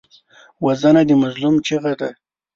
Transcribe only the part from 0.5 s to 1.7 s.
وژنه د مظلوم